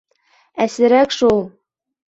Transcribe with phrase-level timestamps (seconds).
[0.65, 1.47] —Әсерәк шул.